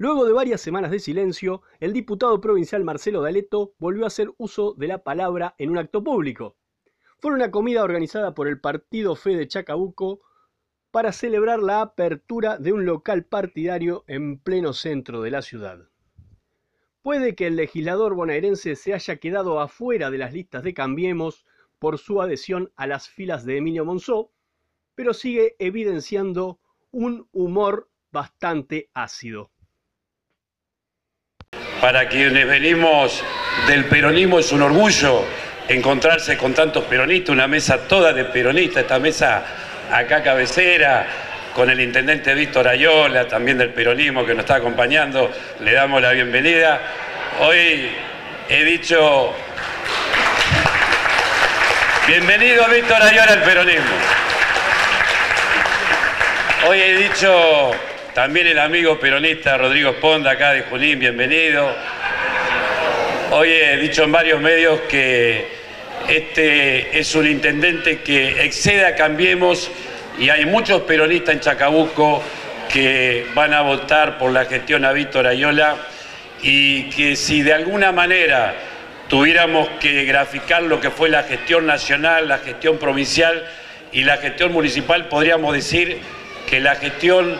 Luego 0.00 0.24
de 0.26 0.32
varias 0.32 0.60
semanas 0.60 0.92
de 0.92 1.00
silencio, 1.00 1.62
el 1.80 1.92
diputado 1.92 2.40
provincial 2.40 2.84
Marcelo 2.84 3.20
D'Aleto 3.20 3.74
volvió 3.80 4.04
a 4.04 4.06
hacer 4.06 4.30
uso 4.36 4.74
de 4.74 4.86
la 4.86 5.02
palabra 5.02 5.56
en 5.58 5.70
un 5.70 5.78
acto 5.78 6.04
público. 6.04 6.56
Fue 7.18 7.32
una 7.32 7.50
comida 7.50 7.82
organizada 7.82 8.32
por 8.32 8.46
el 8.46 8.60
Partido 8.60 9.16
Fe 9.16 9.30
de 9.30 9.48
Chacabuco 9.48 10.20
para 10.92 11.10
celebrar 11.10 11.58
la 11.58 11.80
apertura 11.80 12.58
de 12.58 12.72
un 12.72 12.86
local 12.86 13.24
partidario 13.24 14.04
en 14.06 14.38
pleno 14.38 14.72
centro 14.72 15.20
de 15.20 15.32
la 15.32 15.42
ciudad. 15.42 15.88
Puede 17.02 17.34
que 17.34 17.48
el 17.48 17.56
legislador 17.56 18.14
bonaerense 18.14 18.76
se 18.76 18.94
haya 18.94 19.16
quedado 19.16 19.58
afuera 19.58 20.12
de 20.12 20.18
las 20.18 20.32
listas 20.32 20.62
de 20.62 20.74
Cambiemos 20.74 21.44
por 21.80 21.98
su 21.98 22.22
adhesión 22.22 22.70
a 22.76 22.86
las 22.86 23.08
filas 23.08 23.44
de 23.44 23.56
Emilio 23.56 23.84
Monzó, 23.84 24.30
pero 24.94 25.12
sigue 25.12 25.56
evidenciando 25.58 26.60
un 26.92 27.28
humor 27.32 27.90
bastante 28.12 28.90
ácido. 28.94 29.50
Para 31.80 32.08
quienes 32.08 32.46
venimos 32.46 33.22
del 33.68 33.84
peronismo 33.84 34.40
es 34.40 34.50
un 34.50 34.62
orgullo 34.62 35.24
encontrarse 35.68 36.36
con 36.36 36.52
tantos 36.52 36.84
peronistas, 36.84 37.32
una 37.32 37.46
mesa 37.46 37.78
toda 37.86 38.12
de 38.12 38.24
peronistas, 38.24 38.82
esta 38.82 38.98
mesa 38.98 39.44
acá 39.92 40.22
cabecera, 40.22 41.06
con 41.54 41.70
el 41.70 41.80
intendente 41.80 42.34
Víctor 42.34 42.66
Ayola, 42.66 43.28
también 43.28 43.58
del 43.58 43.70
peronismo 43.70 44.26
que 44.26 44.32
nos 44.34 44.40
está 44.40 44.56
acompañando, 44.56 45.30
le 45.60 45.72
damos 45.72 46.02
la 46.02 46.10
bienvenida. 46.10 46.80
Hoy 47.40 47.90
he 48.48 48.64
dicho, 48.64 49.34
bienvenido 52.06 52.66
Víctor 52.68 53.02
Ayola 53.02 53.32
al 53.32 53.42
peronismo. 53.42 53.96
Hoy 56.66 56.80
he 56.80 56.96
dicho 56.96 57.70
también 58.18 58.48
el 58.48 58.58
amigo 58.58 58.98
peronista 58.98 59.56
Rodrigo 59.56 59.92
Ponda, 59.92 60.32
acá 60.32 60.50
de 60.50 60.62
Junín, 60.62 60.98
bienvenido. 60.98 61.72
Hoy 63.30 63.48
he 63.48 63.76
dicho 63.76 64.02
en 64.02 64.10
varios 64.10 64.40
medios 64.40 64.80
que 64.88 65.46
este 66.08 66.98
es 66.98 67.14
un 67.14 67.28
intendente 67.28 68.00
que 68.00 68.44
excede 68.44 68.84
a 68.86 68.96
Cambiemos 68.96 69.70
y 70.18 70.30
hay 70.30 70.46
muchos 70.46 70.82
peronistas 70.82 71.32
en 71.36 71.40
Chacabuco 71.42 72.20
que 72.68 73.24
van 73.36 73.54
a 73.54 73.60
votar 73.60 74.18
por 74.18 74.32
la 74.32 74.46
gestión 74.46 74.84
a 74.84 74.90
Víctor 74.90 75.28
Ayola 75.28 75.76
y 76.42 76.90
que 76.90 77.14
si 77.14 77.42
de 77.42 77.52
alguna 77.52 77.92
manera 77.92 78.52
tuviéramos 79.06 79.68
que 79.78 80.04
graficar 80.06 80.64
lo 80.64 80.80
que 80.80 80.90
fue 80.90 81.08
la 81.08 81.22
gestión 81.22 81.66
nacional, 81.66 82.26
la 82.26 82.38
gestión 82.38 82.78
provincial 82.78 83.46
y 83.92 84.02
la 84.02 84.16
gestión 84.16 84.52
municipal, 84.52 85.06
podríamos 85.06 85.54
decir 85.54 86.00
que 86.50 86.58
la 86.58 86.74
gestión 86.74 87.38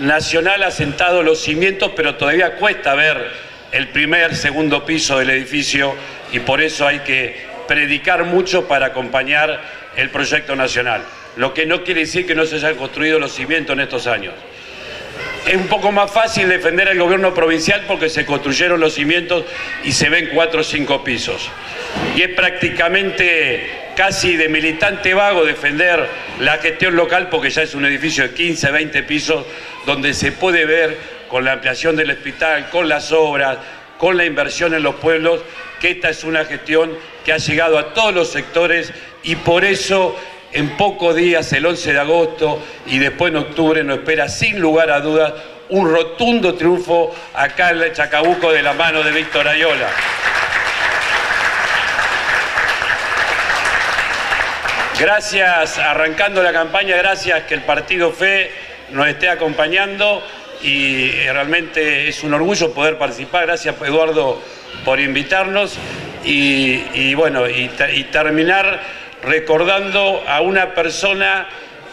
Nacional 0.00 0.62
ha 0.62 0.70
sentado 0.70 1.22
los 1.22 1.40
cimientos, 1.40 1.92
pero 1.96 2.14
todavía 2.14 2.52
cuesta 2.56 2.94
ver 2.94 3.30
el 3.72 3.88
primer, 3.88 4.36
segundo 4.36 4.86
piso 4.86 5.18
del 5.18 5.30
edificio 5.30 5.94
y 6.32 6.40
por 6.40 6.60
eso 6.60 6.86
hay 6.86 7.00
que 7.00 7.46
predicar 7.66 8.24
mucho 8.24 8.66
para 8.66 8.86
acompañar 8.86 9.60
el 9.96 10.10
proyecto 10.10 10.56
nacional. 10.56 11.02
Lo 11.36 11.52
que 11.52 11.66
no 11.66 11.84
quiere 11.84 12.00
decir 12.00 12.26
que 12.26 12.34
no 12.34 12.46
se 12.46 12.56
hayan 12.56 12.76
construido 12.76 13.18
los 13.18 13.32
cimientos 13.32 13.74
en 13.74 13.80
estos 13.80 14.06
años. 14.06 14.34
Es 15.46 15.56
un 15.56 15.66
poco 15.66 15.92
más 15.92 16.10
fácil 16.10 16.48
defender 16.48 16.88
al 16.88 16.98
gobierno 16.98 17.34
provincial 17.34 17.84
porque 17.86 18.08
se 18.08 18.26
construyeron 18.26 18.80
los 18.80 18.94
cimientos 18.94 19.44
y 19.84 19.92
se 19.92 20.08
ven 20.08 20.30
cuatro 20.34 20.60
o 20.60 20.64
cinco 20.64 21.02
pisos. 21.02 21.48
Y 22.16 22.22
es 22.22 22.30
prácticamente 22.30 23.66
casi 23.98 24.36
de 24.36 24.48
militante 24.48 25.12
vago 25.12 25.44
defender 25.44 26.06
la 26.38 26.58
gestión 26.58 26.94
local 26.94 27.28
porque 27.28 27.50
ya 27.50 27.62
es 27.62 27.74
un 27.74 27.84
edificio 27.84 28.22
de 28.22 28.32
15, 28.32 28.70
20 28.70 29.02
pisos 29.02 29.44
donde 29.86 30.14
se 30.14 30.30
puede 30.30 30.66
ver 30.66 30.96
con 31.28 31.44
la 31.44 31.54
ampliación 31.54 31.96
del 31.96 32.12
hospital, 32.12 32.70
con 32.70 32.88
las 32.88 33.10
obras, 33.10 33.58
con 33.98 34.16
la 34.16 34.24
inversión 34.24 34.72
en 34.74 34.84
los 34.84 34.94
pueblos, 34.94 35.40
que 35.80 35.90
esta 35.90 36.10
es 36.10 36.22
una 36.22 36.44
gestión 36.44 36.96
que 37.24 37.32
ha 37.32 37.38
llegado 37.38 37.76
a 37.76 37.92
todos 37.92 38.14
los 38.14 38.30
sectores 38.30 38.92
y 39.24 39.34
por 39.34 39.64
eso 39.64 40.16
en 40.52 40.76
pocos 40.76 41.16
días, 41.16 41.52
el 41.52 41.66
11 41.66 41.92
de 41.92 41.98
agosto 41.98 42.62
y 42.86 43.00
después 43.00 43.32
en 43.32 43.38
octubre, 43.38 43.82
nos 43.82 43.98
espera 43.98 44.28
sin 44.28 44.60
lugar 44.60 44.92
a 44.92 45.00
dudas 45.00 45.32
un 45.70 45.92
rotundo 45.92 46.54
triunfo 46.54 47.12
acá 47.34 47.70
en 47.70 47.92
Chacabuco 47.92 48.52
de 48.52 48.62
la 48.62 48.74
mano 48.74 49.02
de 49.02 49.10
Víctor 49.10 49.48
Ayola. 49.48 49.88
Gracias, 54.98 55.78
arrancando 55.78 56.42
la 56.42 56.52
campaña, 56.52 56.96
gracias 56.96 57.44
que 57.44 57.54
el 57.54 57.62
Partido 57.62 58.10
Fe 58.10 58.50
nos 58.90 59.06
esté 59.06 59.28
acompañando 59.28 60.20
y 60.60 61.12
realmente 61.12 62.08
es 62.08 62.24
un 62.24 62.34
orgullo 62.34 62.74
poder 62.74 62.98
participar. 62.98 63.46
Gracias 63.46 63.76
Eduardo 63.80 64.42
por 64.84 64.98
invitarnos 64.98 65.78
y, 66.24 67.14
bueno, 67.14 67.48
y, 67.48 67.68
terminar 68.10 68.80
recordando 69.22 70.24
a 70.26 70.40
una 70.40 70.74
persona 70.74 71.46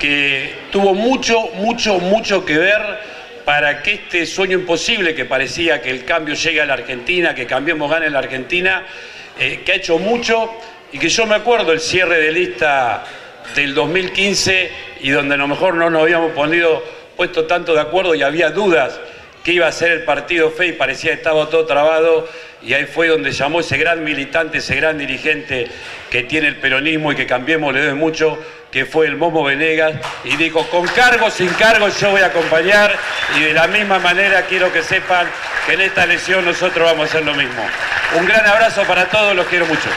que 0.00 0.54
tuvo 0.72 0.92
mucho, 0.92 1.50
mucho, 1.54 2.00
mucho 2.00 2.44
que 2.44 2.58
ver 2.58 2.82
para 3.44 3.80
que 3.80 3.92
este 3.92 4.26
sueño 4.26 4.58
imposible 4.58 5.14
que 5.14 5.24
parecía 5.24 5.80
que 5.80 5.90
el 5.90 6.04
cambio 6.04 6.34
llegue 6.34 6.60
a 6.62 6.66
la 6.66 6.74
Argentina, 6.74 7.32
que 7.32 7.46
cambiemos 7.46 7.88
gane 7.88 8.06
en 8.06 8.12
la 8.12 8.18
Argentina, 8.18 8.82
eh, 9.38 9.62
que 9.64 9.70
ha 9.70 9.76
hecho 9.76 10.00
mucho 10.00 10.52
y 10.92 10.98
que 10.98 11.08
yo 11.08 11.26
me 11.26 11.34
acuerdo 11.34 11.72
el 11.72 11.80
cierre 11.80 12.20
de 12.20 12.32
lista 12.32 13.04
del 13.54 13.74
2015 13.74 14.70
y 15.00 15.10
donde 15.10 15.34
a 15.34 15.38
lo 15.38 15.48
mejor 15.48 15.74
no 15.74 15.90
nos 15.90 16.02
habíamos 16.02 16.32
puesto 17.16 17.44
tanto 17.46 17.74
de 17.74 17.80
acuerdo 17.80 18.14
y 18.14 18.22
había 18.22 18.50
dudas 18.50 19.00
que 19.44 19.52
iba 19.52 19.66
a 19.66 19.72
ser 19.72 19.92
el 19.92 20.04
partido 20.04 20.50
fe 20.50 20.68
y 20.68 20.72
parecía 20.72 21.10
que 21.12 21.18
estaba 21.18 21.48
todo 21.48 21.66
trabado 21.66 22.28
y 22.62 22.74
ahí 22.74 22.86
fue 22.86 23.08
donde 23.08 23.30
llamó 23.30 23.60
ese 23.60 23.76
gran 23.78 24.02
militante, 24.02 24.58
ese 24.58 24.74
gran 24.74 24.98
dirigente 24.98 25.68
que 26.10 26.24
tiene 26.24 26.48
el 26.48 26.56
peronismo 26.56 27.12
y 27.12 27.16
que 27.16 27.26
cambiemos 27.26 27.72
le 27.72 27.80
debe 27.80 27.94
mucho, 27.94 28.38
que 28.72 28.84
fue 28.84 29.06
el 29.06 29.16
Momo 29.16 29.44
Venegas, 29.44 29.94
y 30.24 30.36
dijo, 30.36 30.68
con 30.68 30.86
cargo, 30.88 31.30
sin 31.30 31.48
cargo, 31.50 31.88
yo 31.88 32.10
voy 32.10 32.20
a 32.20 32.26
acompañar, 32.26 32.94
y 33.36 33.42
de 33.44 33.52
la 33.54 33.68
misma 33.68 33.98
manera 33.98 34.42
quiero 34.42 34.72
que 34.72 34.82
sepan 34.82 35.28
que 35.66 35.74
en 35.74 35.82
esta 35.82 36.04
lesión 36.04 36.44
nosotros 36.44 36.84
vamos 36.84 37.06
a 37.06 37.08
hacer 37.10 37.24
lo 37.24 37.34
mismo. 37.34 37.64
Un 38.16 38.26
gran 38.26 38.44
abrazo 38.44 38.82
para 38.82 39.06
todos, 39.06 39.36
los 39.36 39.46
quiero 39.46 39.66
mucho. 39.66 39.88